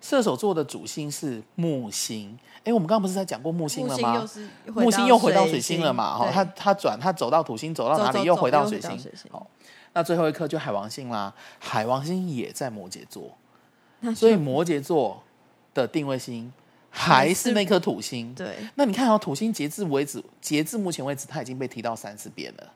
[0.00, 2.38] 射手座的主星是木星。
[2.64, 4.24] 哎，我们刚刚不是在讲过木星了吗？
[4.66, 6.18] 木星又回到水星了嘛？
[6.18, 8.24] 哈，他他转，他走到土星，走到哪里？
[8.24, 8.90] 又回到水星。
[9.30, 9.46] 好，
[9.92, 11.34] 那最后一颗就海王星啦。
[11.58, 13.30] 海王星也在摩羯座。
[14.14, 15.22] 所以摩羯座
[15.74, 16.52] 的定位星
[16.90, 18.34] 还是那颗土星。
[18.34, 22.72] 对，那你看哦，土星截至为止，截至目前为止，它已经被提到三四遍了。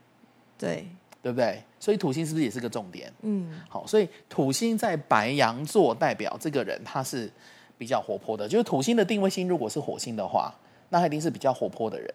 [0.59, 0.87] 对，
[1.23, 1.63] 对不对？
[1.81, 3.13] 所以土星是不是也是个重点？
[3.23, 7.31] 嗯，好，所以土星在白羊座代表这个人他是
[7.79, 8.49] 比较活泼的。
[8.49, 10.55] 就是土星的定位星如果是火星的话，
[10.91, 12.15] 那他一定是比较活泼的人。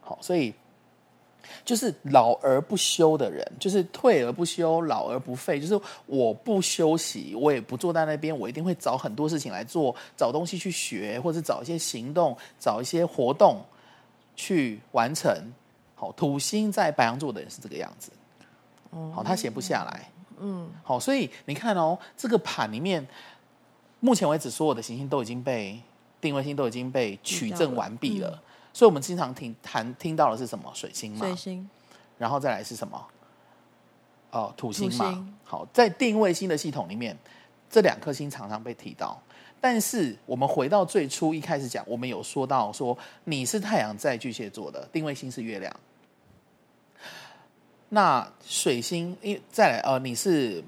[0.00, 0.54] 好，所以。
[1.64, 5.60] 就是老而不休的人，就是退而不休，老而不废。
[5.60, 13.62] 就是我不休息，我也不坐在那边，我一定会找很多事情来做，找东西去学，或者找一些行动，找一些活动
[14.36, 15.52] 去完成。
[15.94, 18.10] 好，土星在白羊座的人是这个样子。
[19.12, 20.10] 好，他闲不下来。
[20.38, 23.06] 嗯，好，所以你看哦，这个盘里面，
[24.00, 25.80] 目前为止所有的行星都已经被
[26.20, 28.40] 定位星都已经被取证完毕了。
[28.78, 30.70] 所以，我们经常听谈听到的是什么？
[30.72, 31.26] 水星嘛。
[31.26, 31.68] 水星，
[32.16, 33.06] 然后再来是什么？
[34.30, 35.10] 哦土星嘛。
[35.10, 37.18] 星好，在定位星的系统里面，
[37.68, 39.20] 这两颗星常常被提到。
[39.60, 45.76] 但是我们回到最初一开始讲，我们有说到说你是太阳在巨蟹座的，定位星是月亮。
[47.88, 50.62] 那水星，因再来呃，你是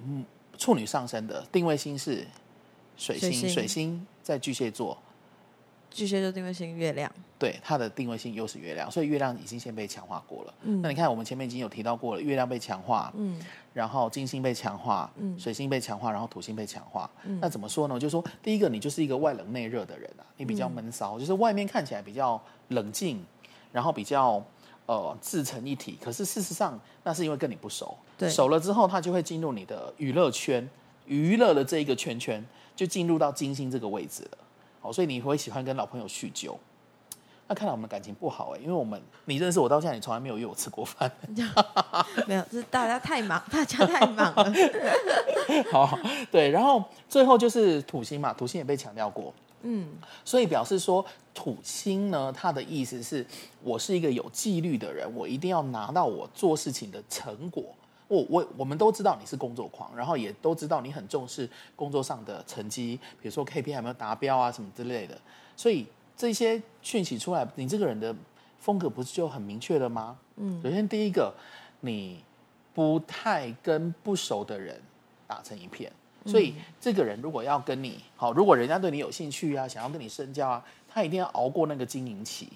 [0.58, 2.26] 处女上升的，定位星是
[2.96, 5.00] 水星，水星，水星在巨蟹座，
[5.90, 10.54] 巨蟹座定位星月亮，对，它的定位星又是月亮，所以月亮已经先被强化过了。
[10.62, 13.40] 嗯，那你看我们前面已经有提到过了，月亮被强化，嗯，
[13.74, 17.10] 然后金星被强化，嗯，水星被强化，然后土星被强化。
[17.24, 17.98] 嗯，那怎么说呢？
[17.98, 23.24] 就是说第一个，你就是一个外冷内热的人啊，你比较闷骚，嗯，就是外面看起来比较冷静，
[23.72, 24.42] 然后比较。
[24.86, 25.96] 呃，自成一体。
[26.02, 27.96] 可是事实上，那是因为跟你不熟。
[28.18, 30.68] 对，熟了之后，他就会进入你的娱乐圈，
[31.06, 34.38] 娱乐的这一个圈圈，就进入到金星这个位置了。
[34.80, 36.58] 好，所以你会喜欢跟老朋友叙旧。
[37.46, 41.10] 那看来我们感情不好哎、欸，因为我们你认识我到现在，你从来没有约我吃过饭。
[42.26, 44.52] 没有，是大家太忙，大家太忙了。
[45.72, 45.98] 好，
[46.30, 49.34] 对，然后最后就是土星嘛，土星也被强调过。
[49.62, 49.88] 嗯，
[50.24, 53.26] 所以表示说土星呢，它的意思是
[53.64, 57.64] 我是一个有纪律的人，我一定要拿到我做事情的成果。
[58.10, 65.16] 我我我们都知道你是工作狂，然后也都知道你很重视工作上的成绩，比如说 KPI 有没有达标啊什么之类的。
[65.56, 68.12] 所以这些讯息出来，你这个人的
[68.58, 70.18] 风格不是就很明确了吗？
[70.36, 71.32] 嗯，首先第一个，
[71.82, 72.24] 你
[72.74, 74.80] 不太跟不熟的人
[75.28, 75.92] 打成一片。
[76.26, 82.48] 所以，这个人如果要跟你好，如果人家对你有兴趣啊，想要跟你深交啊，他一定要熬过那个经营期。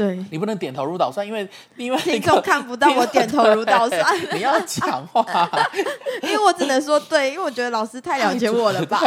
[0.00, 4.02] 对，你不能点头如捣蒜，因为因为听众看不到我点头如捣蒜。
[4.32, 5.46] 你要讲话，
[6.24, 8.98] 因为我只能说对，因为我觉得老师太了解我了吧。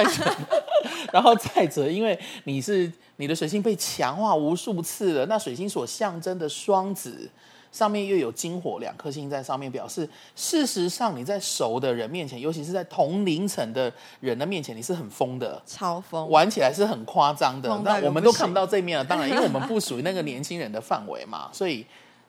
[1.12, 7.27] 然后再者，因为你是你的水星被强化无数次了，那水星所象征的双子。
[7.73, 17.75] 上面又有金火两颗星在上面，表示事实上你在熟的人面前，尤其是在同龄层的人的面前，你是很疯的，超疯，玩起来是很夸张的。
[17.83, 21.83] 那我们都看不到这一面了，当然， 因为我们不属于那个年轻人的范围嘛，所以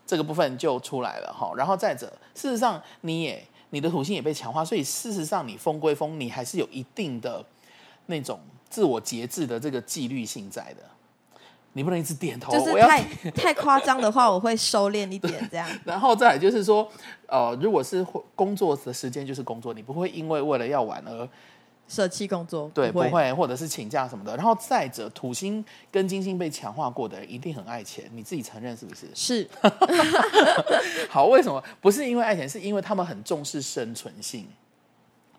[0.07, 1.53] 这个部分就出来了哈。
[1.55, 7.45] 然后再者，事实上你也你的土星也被强化，所以事实上你疯归疯，你还是有一定的
[8.07, 10.83] 那种自我节制的这个纪律性在的。
[11.75, 13.03] 你不能一直点头，就是太
[13.35, 15.69] 太夸张的话，我会收敛一点这样。
[15.85, 16.89] 然后再来就是说，
[17.27, 21.29] 呃，如果是工作的时间就是工作，你不会因为为了要玩而
[21.87, 24.35] 舍弃工作，对，不会，不会，或者是请假什么的。
[24.37, 29.07] 然后再者，土星跟金星被强化过的人一定很爱钱，你自己承认是不是？
[29.15, 29.49] 是。
[31.11, 31.63] 好，为什么？
[31.81, 34.47] 不是因为爱钱，是因为他们很重视生存性。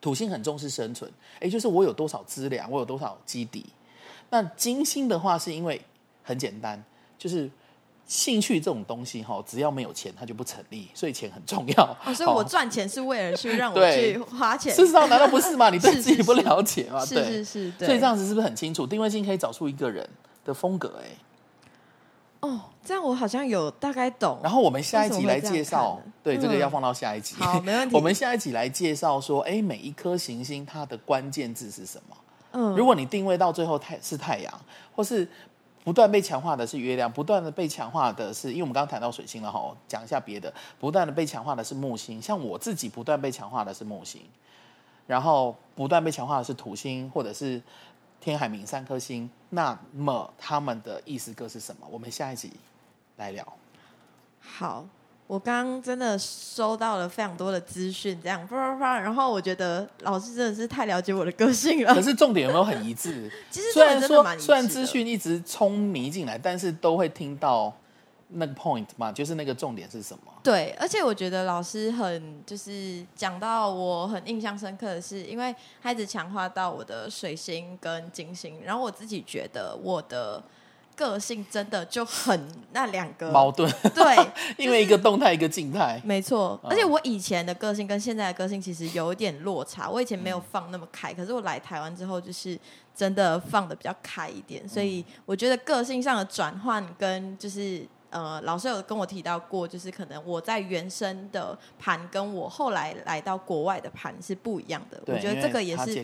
[0.01, 1.09] 土星很重视生存，
[1.41, 3.65] 也就是我有多少资粮，我有多少基底。
[4.29, 5.81] 那金星的话，是因为
[6.25, 6.83] 很简单，
[7.17, 7.49] 就是
[8.07, 11.97] 兴趣这种东西哈，只要没有钱，它就不成立，所以钱很重要。
[12.05, 14.73] 哦，所以我赚钱是为了去让我 去花钱。
[14.75, 15.69] 事实上，难道不是吗？
[15.69, 17.03] 你对 自己不了解吗？
[17.05, 17.71] 是是是。
[17.79, 18.85] 所以这样子是不是很清楚？
[18.85, 20.07] 定位性可以找出一个人
[20.43, 21.07] 的风格，哎。
[22.41, 24.39] 哦，这样我好像有大概懂。
[24.43, 27.33] 然后我们下一集来介绍，对，这个要放到下一集。
[27.39, 27.95] 好，没问题。
[27.97, 32.15] 我们下一集来介绍说，哎，每一颗行星它的关键字是什么？
[32.51, 34.53] 嗯，如果你定位到最后太是太阳，
[34.95, 35.27] 或是。
[35.85, 40.51] 不断被强化的是月亮，不断的被强化的是，因为我们刚刚谈到水星了哈，讲一下别的。
[40.79, 44.21] 不断的被强化的是木星，像我自己不断被强化的是木星，
[45.05, 47.61] 然后不断被强化的是土星或者是
[48.19, 49.29] 天海明三颗星。
[49.51, 51.87] 那么他们的意思各是什么？
[51.91, 52.51] 我们下一集
[53.17, 53.47] 来聊。
[54.41, 54.85] 好。
[55.27, 61.93] 我刚刚真的收到了非常多的资讯，这样啪啪啪，然后我觉得老师真的是太了解我的个性了。
[61.95, 63.27] 可是重点有没有很一致？
[63.49, 67.73] 其实虽然说虽然资讯一直冲迷进来，但是都会听到
[68.27, 70.31] 那个 point 嘛，就是那个重点是什么？
[70.43, 80.43] 对，而且我觉得老师很就是讲到我很印象深刻的是，因为他一直强化到我的水星跟金星，然后我自己觉得我的。
[80.95, 84.27] 个性真的就很那两个矛盾，对，
[84.57, 86.59] 因为一个动态，一个静态，没错。
[86.63, 89.89] 而且我以前的个性跟现在的个性其实有一点落差。
[89.89, 92.57] 我以前没有放那么开，可是我来台湾之后，就是
[92.95, 94.67] 真的放的比较开一点。
[94.67, 97.85] 所以我觉得个性上的转换跟就是。
[98.15, 104.97] 呃，老师有跟我提到过，就是可能我在原生的盘跟我后来来到国外的盘是不一样的。
[105.07, 106.01] 我觉得这个也是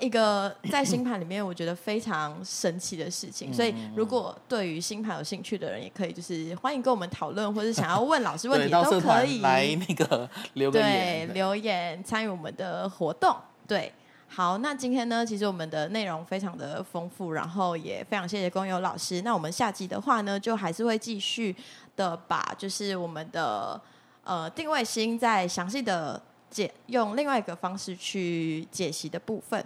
[0.00, 3.52] 一个在星盘里面我觉得非常神奇的事情。
[3.52, 13.36] 所以，如果对于星盘有兴趣的人，也可以就是欢迎跟我们讨论，或者想要问老师问题都可以来那个 留言，对，留言参与我们的活动，
[13.68, 13.92] 对。
[14.32, 19.20] 好，那今天呢，其实我们的内容非常的丰富，然后也非常谢谢工友老师。
[19.22, 21.54] 那我们下集的话呢，就还是会继续
[21.96, 23.78] 的把就是我们的
[24.22, 29.62] 呃定位星再详细的解用另外一个方式去解析的部分。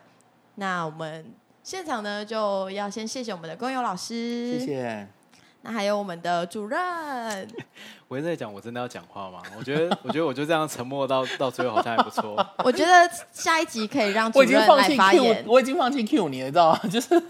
[0.55, 1.27] 那我们
[1.63, 5.09] 现场呢，就要先谢谢我们的工友老师，谢谢。
[5.67, 6.79] 那还有我们的主任，
[8.07, 9.41] 我在讲，我真的要讲话吗？
[9.59, 12.37] 我觉得， 我觉得我就这样沉默到到最后好像还不错。
[12.59, 15.43] 我觉得下一集可以让主任来发言。
[15.47, 16.81] 我已经放弃 Q 你了，你知道吗？
[16.93, 17.21] 就是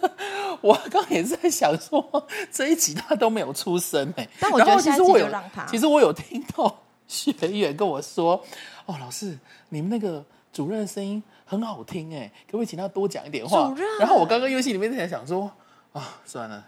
[0.60, 5.64] 我刚也是在想说，这一集他都没有出声哎，但我觉得其实我有让他。
[5.66, 6.76] 其实我有听到
[7.06, 8.44] 学员跟我说，
[8.86, 13.68] 哦，老师，你们那个主任的声音很好听哎，可不可以请他多讲一点话？
[13.68, 13.86] 主任。
[14.00, 15.48] 然后我刚刚游戏里面在想说，
[15.92, 16.66] 啊，算了。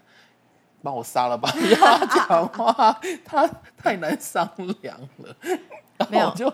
[0.87, 1.51] 帮我杀了吧！
[1.81, 4.49] 要讲话，他太难商
[4.81, 5.35] 量了。
[6.09, 6.49] 没有就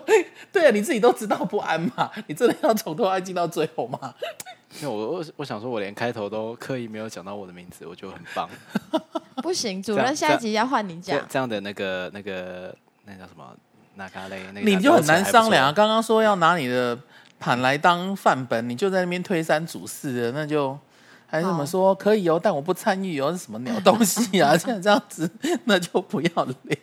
[0.50, 4.12] 对啊，你自己都知道不安嘛，你真的要从头安静到最后吗？
[4.80, 8.50] 因为我我我想说，我连开头都刻意没有讲到我的名字，我就很棒。
[9.40, 11.24] 不行，主任下一集要换你讲。
[11.28, 12.74] 这样的那个那个
[13.04, 13.44] 那叫什么？
[13.94, 14.40] 那咖喱？
[14.52, 15.72] 那你就很难商量啊！
[15.72, 16.98] 刚刚说要拿你的
[17.38, 20.76] 盘来当范本，你就在那边推三阻四的，那就。
[21.34, 24.56] 还是怎么说可以哦，但我不参与哦，是什么鸟东西啊？
[24.56, 25.28] 现 在这样子，
[25.64, 26.78] 那就不要聊。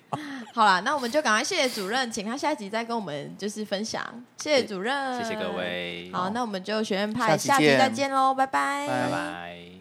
[0.54, 4.04] 好了，那我们就赶快谢谢主任，请他下一集再跟我们就是分享。
[4.38, 6.10] 谢谢主任，谢谢各位。
[6.12, 9.81] 好，那我们就学院派下集再见喽，拜拜，拜拜。